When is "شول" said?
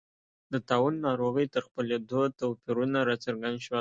3.63-3.69